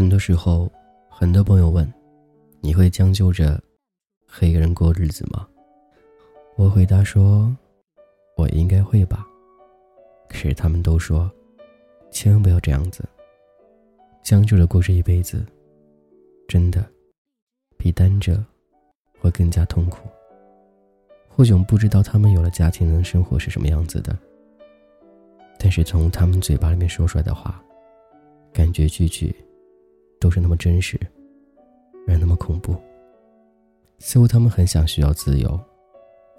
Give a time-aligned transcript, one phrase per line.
[0.00, 0.66] 很多时候，
[1.10, 1.86] 很多朋友问
[2.62, 3.62] ：“你会将就着
[4.26, 5.46] 和一个人过日子吗？”
[6.56, 7.54] 我回答说
[8.34, 9.26] ：“我应该会吧。”
[10.26, 11.30] 可是他们都说
[12.10, 13.06] ：“千万不要这样子，
[14.22, 15.44] 将就着过这一辈子，
[16.48, 16.82] 真的
[17.76, 18.42] 比单着
[19.18, 20.08] 会更加痛苦。”
[21.28, 24.16] 或许我们不知道他们有了家庭的生活是什么样子的，
[25.58, 27.62] 但是从他们嘴巴里面说出来的话，
[28.50, 29.36] 感觉句句。
[30.20, 31.00] 都是那么真实，
[32.06, 32.76] 而那么恐怖。
[33.98, 35.58] 似乎他们很想需要自由，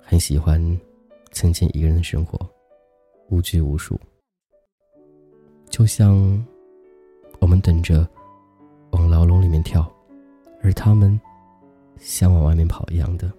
[0.00, 0.60] 很喜欢
[1.32, 2.38] 曾经一个人的生活，
[3.28, 4.00] 无拘无束。
[5.68, 6.14] 就像
[7.40, 8.08] 我们等着
[8.92, 9.92] 往牢笼里面跳，
[10.62, 11.20] 而他们
[11.98, 13.30] 想往外面跑一样的。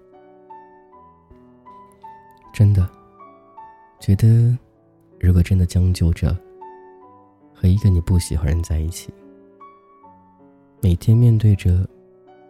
[2.53, 2.89] 真的，
[3.99, 4.57] 觉得
[5.19, 6.37] 如果真的将就着
[7.53, 9.13] 和一个你不喜欢人在一起。
[10.85, 11.83] 每天面对着，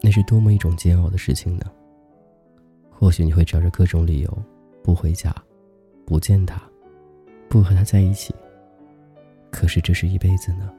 [0.02, 1.72] 那是多么一种煎熬的事情呢？
[2.92, 4.44] 或许你会找着各种理由，
[4.84, 5.34] 不回家，
[6.06, 6.62] 不见他，
[7.48, 8.36] 不和他在一起。
[9.50, 10.70] 可是这是一辈子呢。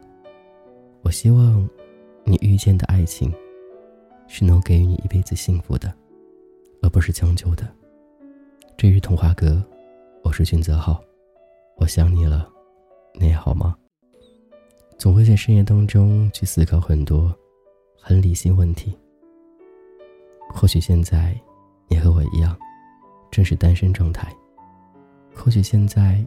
[1.00, 1.66] 我希望，
[2.24, 3.32] 你遇见的爱情，
[4.28, 5.90] 是能给予你一辈子幸福的，
[6.82, 7.66] 而不是将就的。
[8.77, 9.64] 这是童话哥，
[10.22, 11.02] 我是君泽浩，
[11.78, 12.46] 我想你了，
[13.14, 13.74] 你好吗？
[14.98, 17.34] 总会在深夜当中去思考很多。
[18.08, 18.96] 很理性问题。
[20.54, 21.36] 或许现在，
[21.88, 22.56] 你和我一样，
[23.32, 24.32] 正是单身状态。
[25.34, 26.24] 或许现在，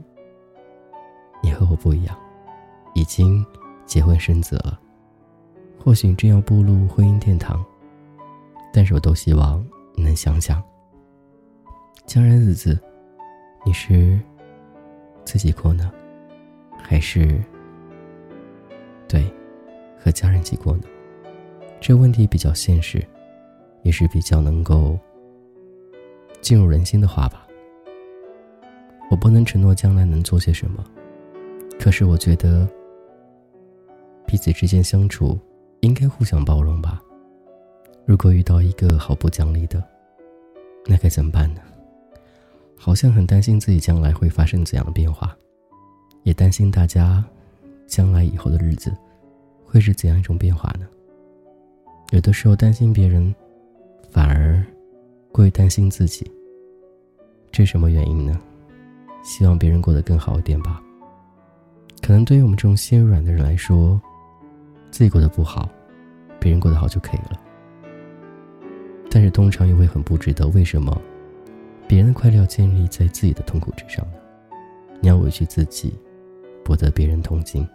[1.42, 2.20] 你和我不一样，
[2.96, 3.46] 已经
[3.86, 4.78] 结婚生子了。
[5.80, 7.66] 或许正要步入婚姻殿堂。
[8.74, 10.62] 但是我都希望你能想想，
[12.06, 12.78] 将来日子，
[13.66, 14.20] 你是
[15.24, 15.90] 自己过呢，
[16.78, 17.42] 还是
[19.08, 19.24] 对
[19.98, 20.84] 和家人一起过呢？
[21.82, 23.04] 这问题比较现实，
[23.84, 25.00] 也是比较能够
[26.42, 27.48] 进入人心的话吧。
[29.10, 30.84] 我不能承诺将来能做些什么，
[31.80, 32.68] 可是我觉得
[34.28, 35.40] 彼此之间相处
[35.80, 37.02] 应该互相包容吧。
[38.06, 39.84] 如果遇到一个毫不讲理的，
[40.86, 41.62] 那该怎么办呢？
[42.78, 45.36] 好像很担心自己将来会发生怎样的变化，
[46.24, 47.24] 也担心大家
[47.88, 48.96] 将来以后的日子
[49.66, 50.88] 会是怎样一种变化呢？
[52.12, 53.34] 有的时候担心别人，
[54.10, 54.66] 反而
[55.32, 56.30] 过于担心自己。
[57.52, 58.40] 这什么原因呢？
[59.22, 60.82] 希望别人过得更好一点吧。
[62.02, 64.02] 可能对于我们这种心软的人来说，
[64.90, 65.70] 自己过得不好，
[66.40, 67.40] 别人过得好就可以了。
[69.12, 71.00] 但是通常又会很不值得，为什么
[71.88, 74.14] 别人的快乐要建立在自己的痛苦之上呢？
[75.00, 75.94] 你要委屈自己，
[76.64, 77.68] 博得别人同情，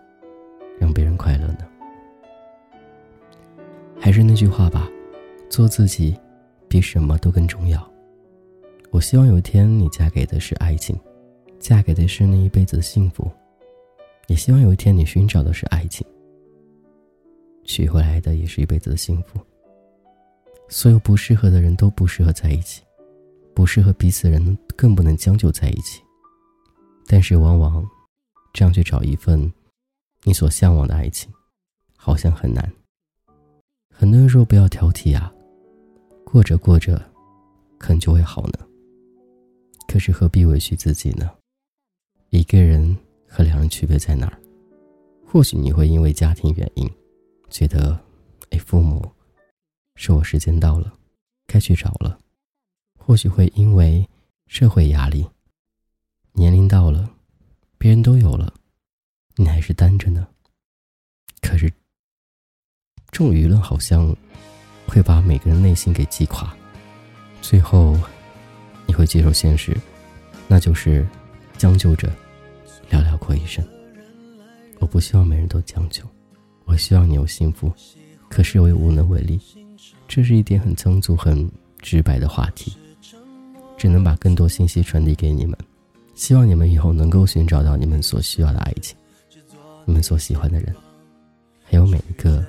[0.81, 1.59] 让别人快乐呢？
[3.99, 4.88] 还是那句话吧，
[5.49, 6.15] 做自己，
[6.69, 7.91] 比什么都更重要。
[8.91, 10.99] 我希望有一天你嫁给的是爱情，
[11.59, 13.31] 嫁给的是那一辈子的幸福，
[14.28, 16.06] 也希望有一天你寻找的是爱情，
[17.65, 19.41] 娶回来的也是一辈子的幸福。
[20.69, 22.82] 所有不适合的人都不适合在一起，
[23.55, 26.03] 不适合彼此的人更不能将就在一起。
[27.06, 27.84] 但是往往，
[28.53, 29.53] 这样去找一份
[30.22, 31.32] 你所向往的爱情，
[31.97, 32.72] 好像很难。
[33.97, 35.32] 很多人说不要挑剔啊，
[36.25, 37.00] 过着过着，
[37.78, 38.59] 可能就会好呢。
[39.87, 41.31] 可是何必委屈自己呢？
[42.31, 42.94] 一个人
[43.28, 44.37] 和两人区别在哪儿？
[45.25, 46.91] 或许你会因为家庭原因，
[47.49, 47.97] 觉得，
[48.50, 49.09] 哎，父母，
[49.94, 50.93] 说我时间到了，
[51.47, 52.19] 该去找了。
[52.99, 54.06] 或许会因为
[54.49, 55.25] 社会压力，
[56.32, 57.09] 年龄到了，
[57.78, 58.53] 别人都有了，
[59.37, 60.26] 你还是单着呢。
[61.41, 61.72] 可是。
[63.14, 64.12] 这种舆论好像
[64.88, 66.52] 会把每个人内心给击垮，
[67.41, 67.97] 最后
[68.86, 69.72] 你会接受现实，
[70.49, 71.06] 那就是
[71.56, 72.12] 将就着
[72.90, 73.64] 聊聊过一生。
[74.81, 76.02] 我不希望每人都将就，
[76.64, 77.72] 我希望你有幸福，
[78.28, 79.40] 可是我又无能为力。
[80.08, 82.76] 这是一点很仓促、很直白的话题，
[83.78, 85.56] 只能把更多信息传递给你们。
[86.17, 88.96] 希望你们以后能够寻找到你们所需要的爱情，
[89.84, 90.75] 你们所喜欢的人，
[91.62, 92.44] 还有每一个。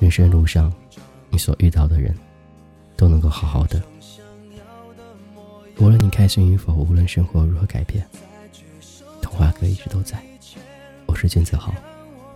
[0.00, 0.72] 人生路上，
[1.30, 2.14] 你所遇到的人，
[2.96, 3.82] 都能够好好的。
[5.78, 8.06] 无论你开心与否，无论生活如何改变，
[9.20, 10.22] 童话哥一直都在。
[11.06, 11.74] 我是君子豪，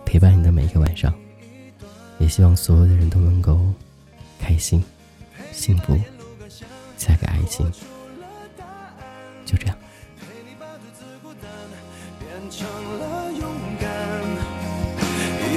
[0.05, 1.13] 陪伴你的每一个晚上。
[2.19, 3.59] 也希望所有的人都能够
[4.39, 4.83] 开心、
[5.51, 5.97] 幸福，
[6.97, 7.65] 嫁给爱情。
[9.43, 9.75] 就这样。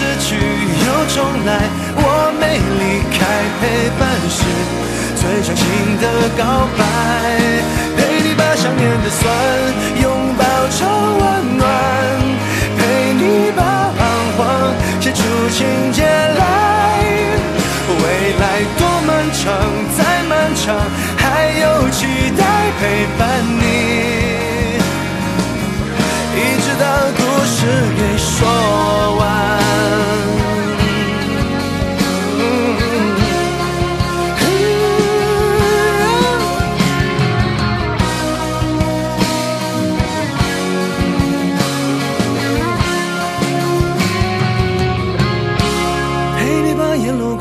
[0.00, 1.60] 失去又重来，
[1.94, 3.20] 我没离开，
[3.60, 3.62] 陪
[4.00, 4.00] 伴
[4.30, 4.40] 是
[5.14, 5.60] 最长情
[6.00, 6.04] 的
[6.38, 6.40] 告
[6.78, 6.80] 白。
[7.98, 9.20] 陪你把想念的酸
[10.00, 10.78] 拥抱成
[11.18, 11.68] 温暖。
[12.78, 12.80] 陪
[13.12, 14.00] 你把彷
[14.38, 14.40] 徨
[15.02, 15.20] 写出
[15.50, 16.00] 情节